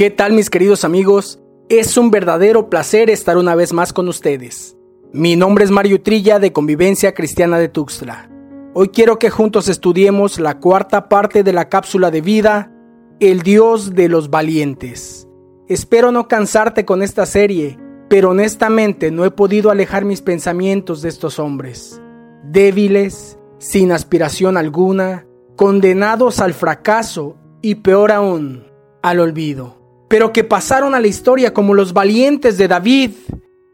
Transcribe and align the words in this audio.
¿Qué 0.00 0.08
tal 0.08 0.32
mis 0.32 0.48
queridos 0.48 0.86
amigos? 0.86 1.42
Es 1.68 1.98
un 1.98 2.10
verdadero 2.10 2.70
placer 2.70 3.10
estar 3.10 3.36
una 3.36 3.54
vez 3.54 3.74
más 3.74 3.92
con 3.92 4.08
ustedes. 4.08 4.74
Mi 5.12 5.36
nombre 5.36 5.62
es 5.62 5.70
Mario 5.70 6.00
Trilla 6.00 6.38
de 6.38 6.54
Convivencia 6.54 7.12
Cristiana 7.12 7.58
de 7.58 7.68
Tuxtla. 7.68 8.30
Hoy 8.72 8.88
quiero 8.88 9.18
que 9.18 9.28
juntos 9.28 9.68
estudiemos 9.68 10.40
la 10.40 10.58
cuarta 10.58 11.10
parte 11.10 11.42
de 11.42 11.52
la 11.52 11.68
cápsula 11.68 12.10
de 12.10 12.22
vida, 12.22 12.72
El 13.20 13.42
Dios 13.42 13.94
de 13.94 14.08
los 14.08 14.30
Valientes. 14.30 15.28
Espero 15.68 16.12
no 16.12 16.28
cansarte 16.28 16.86
con 16.86 17.02
esta 17.02 17.26
serie, 17.26 17.78
pero 18.08 18.30
honestamente 18.30 19.10
no 19.10 19.26
he 19.26 19.30
podido 19.30 19.70
alejar 19.70 20.06
mis 20.06 20.22
pensamientos 20.22 21.02
de 21.02 21.10
estos 21.10 21.38
hombres. 21.38 22.00
Débiles, 22.42 23.38
sin 23.58 23.92
aspiración 23.92 24.56
alguna, 24.56 25.26
condenados 25.56 26.40
al 26.40 26.54
fracaso 26.54 27.36
y 27.60 27.74
peor 27.74 28.12
aún, 28.12 28.64
al 29.02 29.20
olvido 29.20 29.79
pero 30.10 30.32
que 30.32 30.42
pasaron 30.42 30.96
a 30.96 31.00
la 31.00 31.06
historia 31.06 31.54
como 31.54 31.72
los 31.72 31.92
valientes 31.92 32.58
de 32.58 32.66
David, 32.66 33.12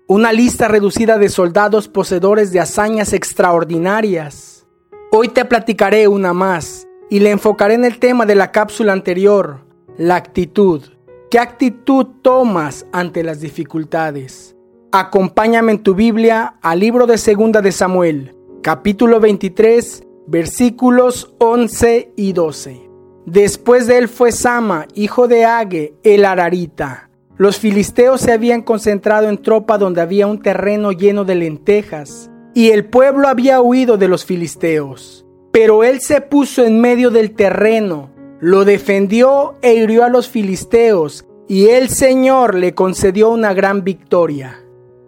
una 0.07 0.35
lista 0.35 0.69
reducida 0.69 1.17
de 1.17 1.31
soldados 1.31 1.89
poseedores 1.89 2.53
de 2.53 2.61
hazañas 2.61 3.15
extraordinarias. 3.15 4.67
Hoy 5.11 5.29
te 5.29 5.47
platicaré 5.47 6.07
una 6.09 6.35
más 6.35 6.87
y 7.09 7.21
le 7.21 7.31
enfocaré 7.31 7.73
en 7.73 7.87
el 7.87 7.99
tema 7.99 8.27
de 8.27 8.35
la 8.35 8.53
cápsula 8.53 8.93
anterior, 8.93 9.65
la 9.97 10.17
actitud. 10.17 10.83
¿Qué 11.31 11.39
actitud 11.39 12.07
tomas 12.21 12.85
ante 12.93 13.23
las 13.23 13.41
dificultades? 13.41 14.55
Acompáñame 14.93 15.73
en 15.73 15.83
tu 15.83 15.95
Biblia 15.95 16.59
al 16.61 16.81
libro 16.81 17.07
de 17.07 17.17
Segunda 17.17 17.63
de 17.63 17.73
Samuel, 17.73 18.37
capítulo 18.63 19.21
23, 19.21 20.05
versículos 20.27 21.35
11 21.39 22.13
y 22.15 22.35
12. 22.35 22.86
Después 23.27 23.89
de 23.89 23.99
él 23.99 24.09
fue 24.09 24.31
Sama, 24.31 24.87
hijo 24.95 25.27
de 25.27 25.45
Age, 25.45 25.95
el 26.05 26.25
Ararita. 26.25 27.11
Los 27.37 27.59
filisteos 27.59 28.21
se 28.21 28.31
habían 28.31 28.63
concentrado 28.63 29.29
en 29.29 29.43
tropa 29.43 29.79
donde 29.79 30.01
había 30.01 30.29
un 30.29 30.41
terreno 30.41 30.93
lleno 30.93 31.25
de 31.25 31.35
lentejas, 31.35 32.31
y 32.55 32.71
el 32.71 32.85
pueblo 32.85 33.27
había 33.27 33.61
huido 33.61 33.97
de 33.99 34.07
los 34.07 34.25
filisteos. 34.25 35.27
Pero 35.51 35.83
él 35.83 36.01
se 36.01 36.21
puso 36.21 36.65
en 36.65 36.81
medio 36.81 37.11
del 37.11 37.33
terreno, 37.33 38.11
lo 38.41 38.65
defendió 38.65 39.57
e 39.61 39.75
hirió 39.75 40.05
a 40.05 40.09
los 40.09 40.29
filisteos, 40.29 41.27
y 41.49 41.67
el 41.67 41.89
Señor 41.89 42.55
le 42.55 42.75
concedió 42.75 43.31
una 43.31 43.55
gran 43.55 43.83
victoria. 43.83 44.61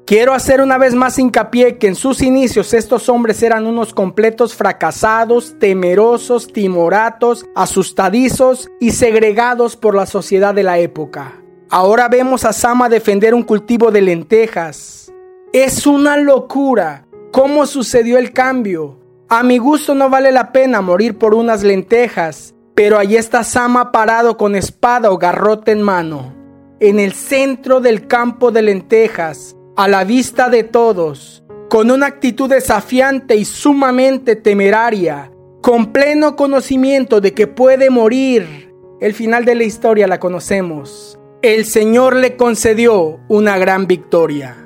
Quiero 0.09 0.33
hacer 0.33 0.63
una 0.63 0.79
vez 0.79 0.95
más 0.95 1.19
hincapié 1.19 1.77
que 1.77 1.87
en 1.87 1.95
sus 1.95 2.23
inicios 2.23 2.73
estos 2.73 3.11
hombres 3.11 3.43
eran 3.43 3.67
unos 3.67 3.93
completos 3.93 4.55
fracasados, 4.55 5.57
temerosos, 5.59 6.51
timoratos, 6.51 7.45
asustadizos 7.55 8.71
y 8.81 8.93
segregados 8.93 9.77
por 9.77 9.95
la 9.95 10.07
sociedad 10.07 10.55
de 10.55 10.63
la 10.63 10.79
época. 10.79 11.35
Ahora 11.69 12.09
vemos 12.09 12.47
a 12.47 12.55
Sama 12.55 12.89
defender 12.89 13.35
un 13.35 13.43
cultivo 13.43 13.91
de 13.91 14.01
lentejas. 14.01 15.13
Es 15.53 15.87
una 15.87 16.17
locura. 16.17 17.07
¿Cómo 17.31 17.67
sucedió 17.67 18.17
el 18.17 18.33
cambio? 18.33 18.99
A 19.29 19.43
mi 19.43 19.59
gusto 19.59 19.95
no 19.95 20.09
vale 20.09 20.33
la 20.33 20.53
pena 20.53 20.81
morir 20.81 21.19
por 21.19 21.35
unas 21.35 21.63
lentejas, 21.63 22.55
pero 22.75 22.99
allí 22.99 23.19
está 23.19 23.45
Sama 23.45 23.93
parado 23.93 24.39
con 24.39 24.57
espada 24.57 25.11
o 25.11 25.19
garrote 25.19 25.73
en 25.73 25.83
mano, 25.83 26.35
en 26.81 26.99
el 26.99 27.13
centro 27.13 27.81
del 27.81 28.07
campo 28.07 28.51
de 28.51 28.63
lentejas, 28.63 29.55
a 29.79 29.87
la 29.87 30.03
vista 30.03 30.51
de 30.51 30.65
todos, 30.65 31.45
con 31.71 31.93
una 31.93 32.07
actitud 32.07 32.51
desafiante 32.51 33.37
y 33.37 33.45
sumamente 33.45 34.35
temeraria, 34.35 35.31
con 35.61 35.93
pleno 35.93 36.35
conocimiento 36.35 37.21
de 37.21 37.33
que 37.33 37.47
puede 37.47 37.89
morir. 37.89 38.75
El 39.01 39.15
final 39.15 39.45
de 39.45 39.55
la 39.55 39.63
historia 39.63 40.09
la 40.09 40.19
conocemos. 40.19 41.17
El 41.43 41.65
Señor 41.65 42.17
le 42.17 42.35
concedió 42.35 43.21
una 43.29 43.57
gran 43.57 43.87
victoria. 43.87 44.57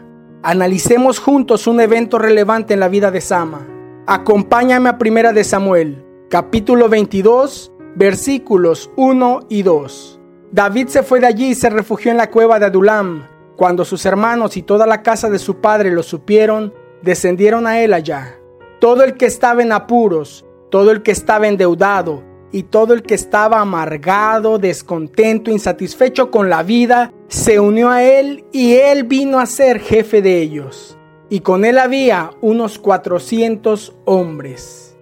Analicemos 0.43 1.19
juntos 1.19 1.67
un 1.67 1.83
evento 1.83 2.19
relevante 2.19 2.73
en 2.73 2.81
la 2.81 2.89
vida 2.89 3.11
de 3.11 3.20
Sama. 3.20 3.69
Acompáñame 4.07 4.89
a 4.89 4.97
Primera 4.97 5.35
de 5.35 5.45
Samuel, 5.45 6.07
capítulo 6.31 6.89
22, 6.89 7.70
versículos 7.97 8.91
1 8.97 9.41
y 9.51 9.63
2. 9.63 10.20
David 10.53 10.89
se 10.89 11.03
fue 11.03 11.20
de 11.20 11.27
allí 11.27 11.48
y 11.48 11.55
se 11.55 11.69
refugió 11.69 12.11
en 12.11 12.17
la 12.17 12.31
cueva 12.31 12.59
de 12.59 12.65
Adulam, 12.65 13.27
cuando 13.62 13.84
sus 13.84 14.05
hermanos 14.06 14.56
y 14.56 14.62
toda 14.62 14.89
la 14.89 15.05
casa 15.05 15.30
de 15.30 15.39
su 15.39 15.61
padre 15.61 15.92
lo 15.92 16.02
supieron, 16.02 16.74
descendieron 17.00 17.68
a 17.68 17.80
él 17.80 17.95
allá. 17.95 18.40
Todo 18.80 19.05
el 19.05 19.14
que 19.17 19.27
estaba 19.27 19.62
en 19.62 19.70
apuros, 19.70 20.45
todo 20.68 20.90
el 20.90 21.05
que 21.05 21.12
estaba 21.12 21.46
endeudado 21.46 22.24
y 22.50 22.64
todo 22.64 22.92
el 22.92 23.05
que 23.05 23.14
estaba 23.14 23.61
amargado, 23.61 24.58
descontento, 24.58 25.52
insatisfecho 25.52 26.28
con 26.28 26.50
la 26.50 26.64
vida, 26.64 27.12
se 27.28 27.61
unió 27.61 27.89
a 27.89 28.02
él 28.02 28.45
y 28.50 28.74
él 28.74 29.05
vino 29.05 29.39
a 29.39 29.46
ser 29.46 29.79
jefe 29.79 30.23
de 30.23 30.42
ellos. 30.42 30.98
Y 31.30 31.39
con 31.39 31.64
él 31.64 31.79
había 31.79 32.33
unos 32.40 32.80
cuatrocientos 32.80 33.94
hombres. 34.06 34.96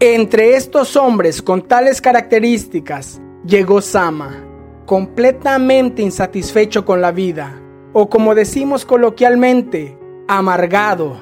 Entre 0.00 0.56
estos 0.56 0.96
hombres 0.96 1.42
con 1.42 1.68
tales 1.68 2.00
características 2.00 3.20
llegó 3.44 3.82
Sama, 3.82 4.42
completamente 4.86 6.00
insatisfecho 6.00 6.86
con 6.86 7.02
la 7.02 7.12
vida 7.12 7.60
o 7.98 8.10
como 8.10 8.34
decimos 8.34 8.84
coloquialmente, 8.84 9.96
amargado. 10.28 11.16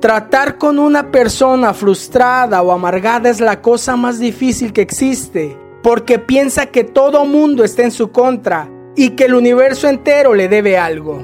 Tratar 0.00 0.56
con 0.56 0.78
una 0.78 1.10
persona 1.10 1.74
frustrada 1.74 2.62
o 2.62 2.72
amargada 2.72 3.28
es 3.28 3.42
la 3.42 3.60
cosa 3.60 3.94
más 3.94 4.18
difícil 4.18 4.72
que 4.72 4.80
existe, 4.80 5.54
porque 5.82 6.18
piensa 6.18 6.64
que 6.64 6.82
todo 6.82 7.26
mundo 7.26 7.62
está 7.62 7.82
en 7.82 7.90
su 7.90 8.10
contra 8.10 8.70
y 8.96 9.10
que 9.10 9.26
el 9.26 9.34
universo 9.34 9.86
entero 9.86 10.32
le 10.32 10.48
debe 10.48 10.78
algo. 10.78 11.22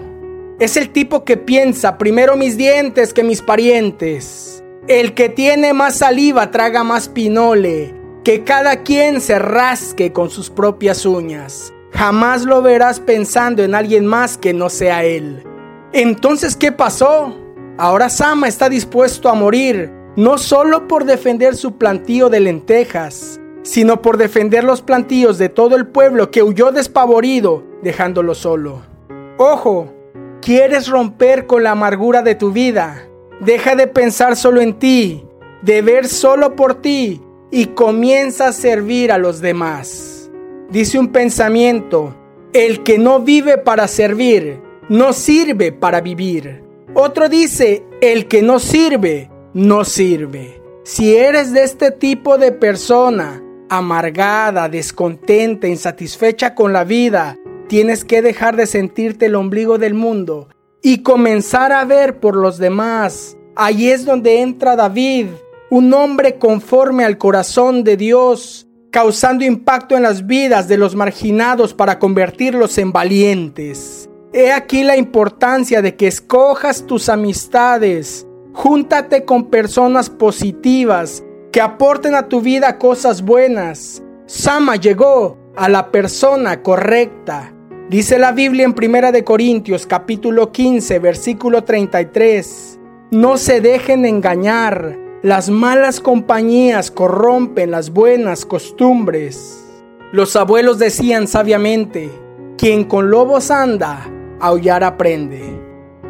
Es 0.61 0.77
el 0.77 0.91
tipo 0.91 1.25
que 1.25 1.39
piensa 1.39 1.97
primero 1.97 2.37
mis 2.37 2.59
dientes 2.59 3.15
que 3.15 3.25
mis 3.25 3.41
parientes. 3.41 4.63
El 4.87 5.15
que 5.15 5.31
tiene 5.31 5.73
más 5.73 5.97
saliva 5.97 6.51
traga 6.51 6.85
más 6.85 7.09
pinole. 7.09 7.95
Que 8.23 8.45
cada 8.45 8.83
quien 8.83 9.23
se 9.23 9.39
rasque 9.39 10.13
con 10.13 10.29
sus 10.29 10.51
propias 10.51 11.07
uñas. 11.07 11.74
Jamás 11.95 12.45
lo 12.45 12.61
verás 12.61 12.99
pensando 12.99 13.63
en 13.63 13.75
alguien 13.75 14.05
más 14.05 14.37
que 14.37 14.53
no 14.53 14.69
sea 14.69 15.05
él. 15.05 15.45
Entonces, 15.93 16.57
¿qué 16.57 16.73
pasó? 16.73 17.35
Ahora 17.79 18.09
Sama 18.09 18.49
está 18.49 18.69
dispuesto 18.69 19.29
a 19.29 19.35
morir, 19.35 19.93
no 20.17 20.39
solo 20.39 20.89
por 20.89 21.05
defender 21.05 21.55
su 21.55 21.79
plantío 21.79 22.29
de 22.31 22.41
lentejas, 22.41 23.41
sino 23.63 24.03
por 24.03 24.17
defender 24.17 24.65
los 24.65 24.83
plantíos 24.83 25.39
de 25.39 25.49
todo 25.49 25.77
el 25.77 25.87
pueblo 25.87 26.33
que 26.33 26.43
huyó 26.43 26.73
despavorido, 26.73 27.65
dejándolo 27.83 28.35
solo. 28.35 28.83
Ojo, 29.39 29.93
¿quieres 30.43 30.89
romper 30.89 31.47
con 31.47 31.63
la 31.63 31.73
amargura 31.73 32.23
de 32.23 32.35
tu 32.35 32.51
vida? 32.51 33.07
Deja 33.41 33.77
de 33.77 33.87
pensar 33.87 34.37
solo 34.37 34.61
en 34.61 34.79
ti, 34.79 35.25
de 35.63 35.81
ver 35.81 36.09
solo 36.09 36.57
por 36.57 36.81
ti 36.81 37.23
y 37.53 37.67
comienza 37.67 38.49
a 38.49 38.53
servir 38.53 39.13
a 39.13 39.19
los 39.19 39.41
demás. 39.41 40.14
Dice 40.71 40.99
un 40.99 41.09
pensamiento, 41.09 42.17
el 42.53 42.83
que 42.83 42.99
no 42.99 43.21
vive 43.21 43.59
para 43.59 43.89
servir, 43.89 44.61
no 44.89 45.13
sirve 45.13 45.73
para 45.73 46.01
vivir. 46.01 46.63
Otro 46.95 47.29
dice, 47.29 47.85
el 48.01 48.29
que 48.29 48.43
no 48.43 48.59
sirve, 48.59 49.31
no 49.53 49.85
sirve. 49.85 50.63
Si 50.85 51.17
eres 51.17 51.53
de 51.53 51.65
este 51.65 51.91
tipo 51.91 52.39
de 52.39 52.53
persona, 52.53 53.43
amargada, 53.69 54.69
descontenta, 54.69 55.67
insatisfecha 55.67 56.55
con 56.55 56.73
la 56.73 56.85
vida, 56.85 57.39
tienes 57.69 58.05
que 58.05 58.23
dejar 58.23 58.57
de 58.57 58.67
sentirte 58.67 59.27
el 59.27 59.35
ombligo 59.35 59.79
del 59.79 59.95
mundo 59.95 60.49
y 60.83 60.99
comenzar 61.03 61.73
a 61.73 61.85
ver 61.85 62.21
por 62.21 62.37
los 62.37 62.59
demás. 62.59 63.37
Ahí 63.57 63.91
es 63.91 64.05
donde 64.05 64.43
entra 64.43 64.77
David, 64.77 65.29
un 65.71 65.93
hombre 65.95 66.39
conforme 66.39 67.05
al 67.05 67.19
corazón 67.19 67.85
de 67.85 67.97
Dios, 67.97 68.64
causando 68.95 69.45
impacto 69.45 69.97
en 69.97 70.05
las 70.05 70.25
vidas 70.25 70.69
de 70.69 70.79
los 70.79 70.95
marginados 70.95 71.75
para 71.75 71.99
convertirlos 71.99 72.79
en 72.79 72.93
valientes. 72.93 74.09
He 74.33 74.53
aquí 74.53 74.85
la 74.85 74.97
importancia 74.97 75.83
de 75.83 75.97
que 75.97 76.07
escojas 76.07 76.87
tus 76.87 77.09
amistades. 77.09 78.25
Júntate 78.53 79.25
con 79.25 79.51
personas 79.51 80.09
positivas 80.09 81.25
que 81.51 81.61
aporten 81.61 82.15
a 82.15 82.29
tu 82.29 82.41
vida 82.41 82.79
cosas 82.79 83.23
buenas. 83.23 84.01
Sama 84.27 84.77
llegó 84.77 85.39
a 85.57 85.69
la 85.69 85.91
persona 85.91 86.63
correcta. 86.63 87.53
Dice 87.91 88.17
la 88.17 88.31
Biblia 88.31 88.65
en 88.65 88.75
Primera 88.75 89.11
de 89.11 89.25
Corintios 89.25 89.89
capítulo 89.89 90.53
15 90.53 91.01
versículo 91.01 91.65
33. 91.65 92.79
No 93.11 93.39
se 93.39 93.61
dejen 93.61 94.05
engañar. 94.05 95.04
Las 95.25 95.49
malas 95.49 96.01
compañías 96.01 96.91
corrompen 96.91 97.71
las 97.71 97.89
buenas 97.95 98.45
costumbres. 98.45 99.59
Los 100.13 100.37
abuelos 100.37 100.79
decían 100.79 101.29
sabiamente, 101.29 102.11
quien 102.59 102.85
con 102.85 103.11
lobos 103.11 103.51
anda, 103.51 104.07
aullar 104.39 104.85
aprende. 104.85 105.59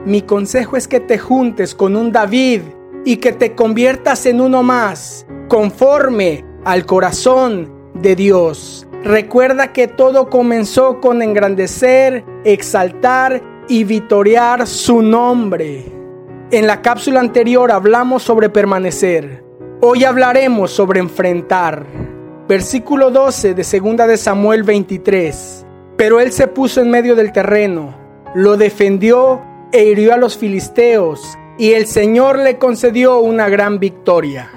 Mi 0.04 0.22
consejo 0.22 0.76
es 0.76 0.88
que 0.88 0.98
te 0.98 1.16
juntes 1.16 1.76
con 1.76 1.94
un 1.94 2.10
David 2.10 2.62
y 3.04 3.18
que 3.18 3.30
te 3.30 3.54
conviertas 3.54 4.26
en 4.26 4.40
uno 4.40 4.64
más, 4.64 5.28
conforme 5.46 6.44
al 6.64 6.84
corazón 6.84 7.72
de 7.94 8.16
Dios. 8.16 8.84
recuerda 9.04 9.72
que 9.72 9.86
todo 9.86 10.28
comenzó 10.28 11.00
con 11.00 11.22
engrandecer, 11.22 12.24
exaltar 12.44 13.40
y 13.68 13.84
vitorear 13.84 14.66
su 14.66 15.02
nombre. 15.02 16.03
En 16.54 16.68
la 16.68 16.82
cápsula 16.82 17.18
anterior 17.18 17.72
hablamos 17.72 18.22
sobre 18.22 18.48
permanecer. 18.48 19.42
Hoy 19.80 20.04
hablaremos 20.04 20.70
sobre 20.70 21.00
enfrentar. 21.00 21.84
Versículo 22.46 23.10
12 23.10 23.54
de 23.54 23.80
2 23.80 24.06
de 24.06 24.16
Samuel 24.16 24.62
23. 24.62 25.66
Pero 25.96 26.20
él 26.20 26.30
se 26.30 26.46
puso 26.46 26.80
en 26.80 26.92
medio 26.92 27.16
del 27.16 27.32
terreno, 27.32 27.96
lo 28.36 28.56
defendió 28.56 29.42
e 29.72 29.82
hirió 29.86 30.14
a 30.14 30.16
los 30.16 30.38
filisteos, 30.38 31.36
y 31.58 31.72
el 31.72 31.88
Señor 31.88 32.38
le 32.38 32.56
concedió 32.56 33.18
una 33.18 33.48
gran 33.48 33.80
victoria. 33.80 34.48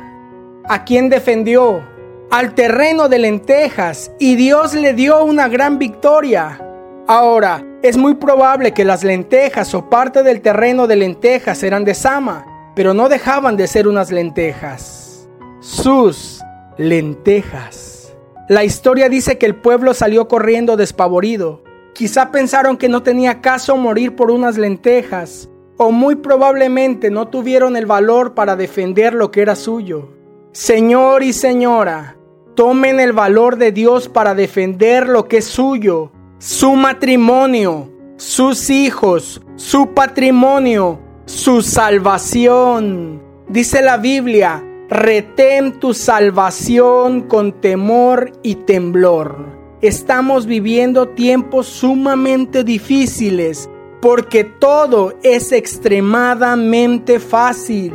¿A 0.66 0.84
quién 0.86 1.10
defendió? 1.10 1.82
Al 2.30 2.54
terreno 2.54 3.10
de 3.10 3.18
lentejas, 3.18 4.12
y 4.20 4.36
Dios 4.36 4.76
le 4.76 4.94
dio 4.94 5.24
una 5.24 5.48
gran 5.48 5.80
victoria. 5.80 6.62
Ahora, 7.10 7.66
es 7.84 7.96
muy 7.96 8.16
probable 8.16 8.74
que 8.74 8.84
las 8.84 9.02
lentejas 9.02 9.74
o 9.74 9.90
parte 9.90 10.24
del 10.24 10.42
terreno 10.42 10.88
de 10.88 10.98
lentejas 10.98 11.64
eran 11.64 11.86
de 11.86 11.94
Sama, 11.94 12.46
pero 12.76 12.94
no 12.94 13.08
dejaban 13.08 13.56
de 13.56 13.66
ser 13.68 13.88
unas 13.88 14.12
lentejas. 14.12 15.30
Sus 15.62 16.42
lentejas. 16.78 18.14
La 18.50 18.66
historia 18.66 19.08
dice 19.08 19.38
que 19.38 19.46
el 19.46 19.56
pueblo 19.56 19.94
salió 19.94 20.28
corriendo 20.28 20.76
despavorido. 20.76 21.64
Quizá 21.94 22.30
pensaron 22.30 22.76
que 22.76 22.90
no 22.90 23.04
tenía 23.04 23.40
caso 23.40 23.78
morir 23.78 24.18
por 24.18 24.30
unas 24.30 24.58
lentejas, 24.58 25.48
o 25.78 25.94
muy 25.94 26.16
probablemente 26.16 27.10
no 27.10 27.30
tuvieron 27.30 27.78
el 27.78 27.86
valor 27.86 28.34
para 28.34 28.58
defender 28.58 29.14
lo 29.14 29.32
que 29.32 29.42
era 29.42 29.56
suyo. 29.56 30.10
Señor 30.52 31.24
y 31.24 31.32
señora, 31.32 32.18
tomen 32.54 33.00
el 33.00 33.14
valor 33.14 33.56
de 33.56 33.72
Dios 33.72 34.10
para 34.10 34.36
defender 34.36 35.08
lo 35.08 35.30
que 35.30 35.38
es 35.38 35.46
suyo 35.46 36.12
su 36.40 36.76
matrimonio, 36.76 37.92
sus 38.18 38.70
hijos, 38.70 39.42
su 39.56 39.94
patrimonio, 39.94 41.00
su 41.26 41.64
salvación. 41.64 43.22
Dice 43.50 43.82
la 43.82 43.98
Biblia, 43.98 44.64
retén 44.88 45.80
tu 45.80 45.94
salvación 45.94 47.22
con 47.22 47.60
temor 47.60 48.32
y 48.44 48.56
temblor. 48.56 49.58
Estamos 49.82 50.46
viviendo 50.46 51.10
tiempos 51.10 51.68
sumamente 51.68 52.64
difíciles 52.64 53.70
porque 54.02 54.44
todo 54.44 55.14
es 55.24 55.52
extremadamente 55.52 57.20
fácil. 57.20 57.94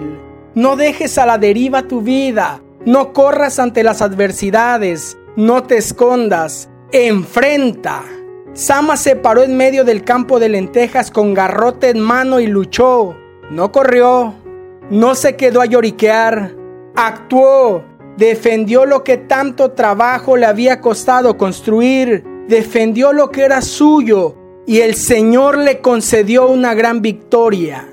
No 0.54 0.76
dejes 0.76 1.16
a 1.16 1.26
la 1.26 1.38
deriva 1.38 1.82
tu 1.82 2.02
vida, 2.02 2.60
no 2.84 3.12
corras 3.12 3.60
ante 3.60 3.84
las 3.84 4.02
adversidades, 4.02 5.16
no 5.36 5.62
te 5.62 5.78
escondas, 5.78 6.68
enfrenta. 6.90 8.02
Sama 8.54 8.98
se 8.98 9.16
paró 9.16 9.42
en 9.42 9.56
medio 9.56 9.84
del 9.84 10.04
campo 10.04 10.38
de 10.38 10.50
lentejas 10.50 11.10
con 11.10 11.32
garrote 11.32 11.88
en 11.88 12.00
mano 12.00 12.38
y 12.38 12.46
luchó. 12.46 13.16
No 13.50 13.72
corrió, 13.72 14.34
no 14.90 15.14
se 15.14 15.36
quedó 15.36 15.62
a 15.62 15.66
lloriquear, 15.66 16.54
actuó, 16.94 17.82
defendió 18.16 18.84
lo 18.84 19.04
que 19.04 19.16
tanto 19.16 19.72
trabajo 19.72 20.36
le 20.36 20.44
había 20.44 20.80
costado 20.80 21.38
construir, 21.38 22.24
defendió 22.46 23.12
lo 23.12 23.30
que 23.30 23.42
era 23.42 23.62
suyo 23.62 24.36
y 24.66 24.80
el 24.80 24.94
Señor 24.94 25.56
le 25.56 25.80
concedió 25.80 26.46
una 26.46 26.74
gran 26.74 27.00
victoria. 27.00 27.88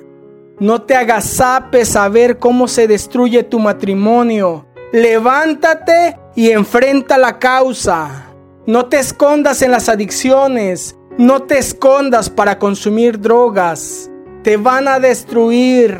No 0.59 0.81
te 0.81 0.95
agazapes 0.95 1.95
a 1.95 2.09
ver 2.09 2.37
cómo 2.37 2.67
se 2.67 2.85
destruye 2.87 3.43
tu 3.43 3.59
matrimonio. 3.59 4.65
Levántate 4.91 6.19
y 6.35 6.49
enfrenta 6.51 7.17
la 7.17 7.39
causa. 7.39 8.28
No 8.69 8.85
te 8.85 8.99
escondas 8.99 9.63
en 9.63 9.71
las 9.71 9.89
adicciones. 9.89 10.95
No 11.17 11.41
te 11.41 11.57
escondas 11.57 12.29
para 12.29 12.59
consumir 12.59 13.19
drogas. 13.19 14.11
Te 14.43 14.57
van 14.57 14.87
a 14.87 14.99
destruir. 14.99 15.99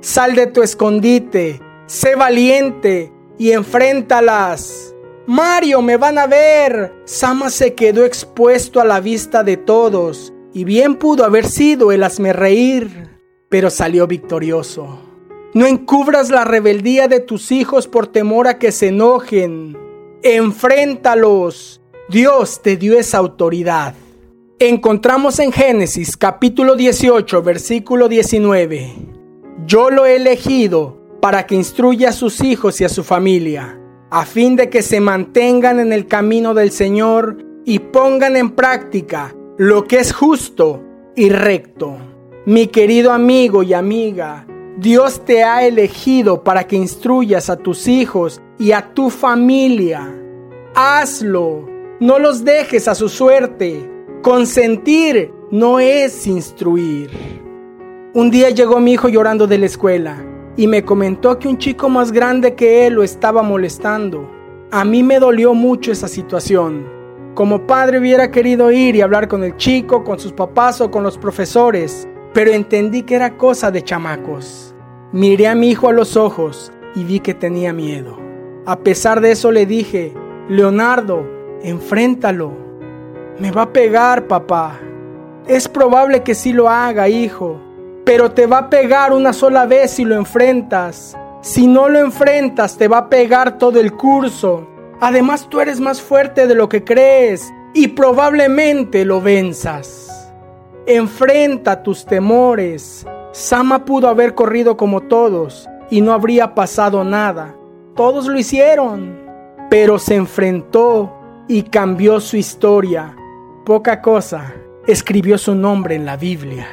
Sal 0.00 0.36
de 0.36 0.46
tu 0.46 0.62
escondite. 0.62 1.60
Sé 1.86 2.14
valiente 2.14 3.12
y 3.38 3.50
enfréntalas. 3.50 4.94
Mario, 5.26 5.82
me 5.82 5.96
van 5.96 6.18
a 6.18 6.28
ver. 6.28 6.94
Sama 7.06 7.50
se 7.50 7.74
quedó 7.74 8.04
expuesto 8.04 8.80
a 8.80 8.84
la 8.84 9.00
vista 9.00 9.42
de 9.42 9.56
todos 9.56 10.32
y 10.52 10.62
bien 10.62 10.94
pudo 10.94 11.24
haber 11.24 11.44
sido 11.44 11.90
el 11.90 12.04
hazme 12.04 12.32
reír, 12.32 13.18
pero 13.48 13.68
salió 13.68 14.06
victorioso. 14.06 15.00
No 15.54 15.66
encubras 15.66 16.30
la 16.30 16.44
rebeldía 16.44 17.08
de 17.08 17.18
tus 17.18 17.50
hijos 17.50 17.88
por 17.88 18.06
temor 18.06 18.46
a 18.46 18.60
que 18.60 18.70
se 18.70 18.86
enojen. 18.86 19.76
Enfréntalos 20.22 21.79
Dios 22.10 22.60
te 22.60 22.76
dio 22.76 22.98
esa 22.98 23.18
autoridad. 23.18 23.94
Encontramos 24.58 25.38
en 25.38 25.52
Génesis 25.52 26.16
capítulo 26.16 26.74
18, 26.74 27.40
versículo 27.40 28.08
19. 28.08 28.94
Yo 29.64 29.90
lo 29.90 30.06
he 30.06 30.16
elegido 30.16 30.98
para 31.22 31.46
que 31.46 31.54
instruya 31.54 32.08
a 32.08 32.12
sus 32.12 32.40
hijos 32.40 32.80
y 32.80 32.84
a 32.84 32.88
su 32.88 33.04
familia, 33.04 33.80
a 34.10 34.24
fin 34.24 34.56
de 34.56 34.68
que 34.70 34.82
se 34.82 34.98
mantengan 34.98 35.78
en 35.78 35.92
el 35.92 36.08
camino 36.08 36.52
del 36.52 36.72
Señor 36.72 37.44
y 37.64 37.78
pongan 37.78 38.36
en 38.36 38.56
práctica 38.56 39.32
lo 39.56 39.84
que 39.84 40.00
es 40.00 40.12
justo 40.12 40.82
y 41.14 41.28
recto. 41.28 41.96
Mi 42.44 42.66
querido 42.66 43.12
amigo 43.12 43.62
y 43.62 43.72
amiga, 43.72 44.48
Dios 44.78 45.24
te 45.24 45.44
ha 45.44 45.64
elegido 45.64 46.42
para 46.42 46.66
que 46.66 46.74
instruyas 46.74 47.48
a 47.50 47.56
tus 47.56 47.86
hijos 47.86 48.42
y 48.58 48.72
a 48.72 48.94
tu 48.94 49.10
familia. 49.10 50.12
Hazlo 50.74 51.69
no 52.00 52.18
los 52.18 52.44
dejes 52.44 52.88
a 52.88 52.94
su 52.94 53.10
suerte. 53.10 53.88
Consentir 54.22 55.32
no 55.50 55.78
es 55.78 56.26
instruir. 56.26 57.10
Un 58.14 58.30
día 58.30 58.48
llegó 58.50 58.80
mi 58.80 58.94
hijo 58.94 59.08
llorando 59.08 59.46
de 59.46 59.58
la 59.58 59.66
escuela 59.66 60.24
y 60.56 60.66
me 60.66 60.82
comentó 60.82 61.38
que 61.38 61.46
un 61.46 61.58
chico 61.58 61.90
más 61.90 62.10
grande 62.10 62.54
que 62.54 62.86
él 62.86 62.94
lo 62.94 63.02
estaba 63.02 63.42
molestando. 63.42 64.30
A 64.70 64.84
mí 64.84 65.02
me 65.02 65.18
dolió 65.18 65.52
mucho 65.52 65.92
esa 65.92 66.08
situación. 66.08 66.86
Como 67.34 67.66
padre 67.66 67.98
hubiera 67.98 68.30
querido 68.30 68.72
ir 68.72 68.96
y 68.96 69.02
hablar 69.02 69.28
con 69.28 69.44
el 69.44 69.56
chico, 69.56 70.02
con 70.02 70.18
sus 70.18 70.32
papás 70.32 70.80
o 70.80 70.90
con 70.90 71.02
los 71.02 71.18
profesores, 71.18 72.08
pero 72.32 72.50
entendí 72.50 73.02
que 73.02 73.14
era 73.14 73.36
cosa 73.36 73.70
de 73.70 73.82
chamacos. 73.82 74.74
Miré 75.12 75.48
a 75.48 75.54
mi 75.54 75.70
hijo 75.70 75.88
a 75.88 75.92
los 75.92 76.16
ojos 76.16 76.72
y 76.94 77.04
vi 77.04 77.20
que 77.20 77.34
tenía 77.34 77.72
miedo. 77.72 78.18
A 78.64 78.80
pesar 78.80 79.20
de 79.20 79.32
eso 79.32 79.52
le 79.52 79.66
dije, 79.66 80.14
Leonardo, 80.48 81.39
enfréntalo. 81.62 82.52
Me 83.38 83.50
va 83.50 83.62
a 83.62 83.72
pegar, 83.72 84.26
papá. 84.26 84.78
Es 85.46 85.68
probable 85.68 86.22
que 86.22 86.34
sí 86.34 86.52
lo 86.52 86.68
haga, 86.68 87.08
hijo, 87.08 87.60
pero 88.04 88.32
te 88.32 88.46
va 88.46 88.58
a 88.58 88.70
pegar 88.70 89.12
una 89.12 89.32
sola 89.32 89.66
vez 89.66 89.92
si 89.92 90.04
lo 90.04 90.14
enfrentas. 90.14 91.16
Si 91.40 91.66
no 91.66 91.88
lo 91.88 91.98
enfrentas, 91.98 92.76
te 92.76 92.86
va 92.86 92.98
a 92.98 93.08
pegar 93.08 93.56
todo 93.56 93.80
el 93.80 93.94
curso. 93.94 94.66
Además, 95.00 95.48
tú 95.48 95.60
eres 95.60 95.80
más 95.80 96.02
fuerte 96.02 96.46
de 96.46 96.54
lo 96.54 96.68
que 96.68 96.84
crees 96.84 97.50
y 97.72 97.88
probablemente 97.88 99.04
lo 99.04 99.20
venzas. 99.20 100.30
Enfrenta 100.86 101.82
tus 101.82 102.04
temores. 102.04 103.06
Sama 103.32 103.84
pudo 103.84 104.08
haber 104.08 104.34
corrido 104.34 104.76
como 104.76 105.02
todos 105.02 105.68
y 105.88 106.00
no 106.00 106.12
habría 106.12 106.54
pasado 106.54 107.04
nada. 107.04 107.54
Todos 107.94 108.26
lo 108.26 108.38
hicieron, 108.38 109.18
pero 109.70 109.98
se 109.98 110.16
enfrentó 110.16 111.19
y 111.50 111.64
cambió 111.64 112.20
su 112.20 112.36
historia. 112.36 113.16
Poca 113.66 114.00
cosa, 114.00 114.54
escribió 114.86 115.36
su 115.36 115.56
nombre 115.56 115.96
en 115.96 116.06
la 116.06 116.16
Biblia. 116.16 116.68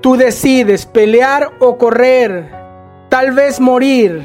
Tú 0.00 0.14
decides 0.14 0.86
pelear 0.86 1.50
o 1.58 1.76
correr, 1.76 2.48
tal 3.08 3.32
vez 3.32 3.58
morir, 3.58 4.22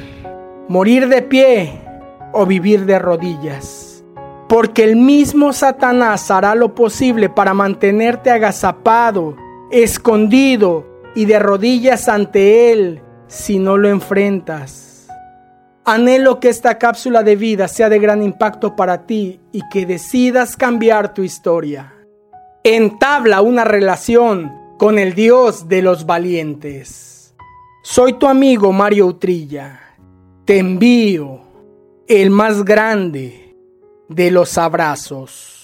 morir 0.68 1.08
de 1.08 1.24
pie 1.24 1.82
o 2.32 2.46
vivir 2.46 2.86
de 2.86 3.00
rodillas. 3.00 4.06
Porque 4.48 4.84
el 4.84 4.98
mismo 4.98 5.52
Satanás 5.52 6.30
hará 6.30 6.54
lo 6.54 6.76
posible 6.76 7.28
para 7.28 7.56
mantenerte 7.56 8.30
agazapado, 8.30 9.36
escondido 9.72 10.86
y 11.16 11.26
de 11.26 11.40
rodillas 11.40 12.08
ante 12.08 12.72
él 12.72 13.02
si 13.26 13.58
no 13.58 13.78
lo 13.78 13.90
enfrentas. 13.90 14.87
Anhelo 15.90 16.42
que 16.42 16.50
esta 16.50 16.78
cápsula 16.78 17.24
de 17.24 17.38
vida 17.38 17.70
sea 17.70 17.88
de 17.88 17.98
gran 17.98 18.22
impacto 18.22 18.76
para 18.76 19.06
ti 19.06 19.40
y 19.54 19.62
que 19.72 19.86
decidas 19.86 20.58
cambiar 20.58 21.14
tu 21.14 21.24
historia. 21.24 21.94
Entabla 22.62 23.40
una 23.40 23.64
relación 23.64 24.52
con 24.78 25.00
el 25.00 25.14
Dios 25.14 25.70
de 25.70 25.82
los 25.82 26.06
valientes. 26.06 27.34
Soy 27.84 28.20
tu 28.20 28.28
amigo 28.28 28.74
Mario 28.74 29.06
Utrilla. 29.06 29.80
Te 30.44 30.60
envío 30.60 31.40
el 32.06 32.32
más 32.32 32.66
grande 32.66 33.56
de 34.10 34.30
los 34.30 34.58
abrazos. 34.58 35.57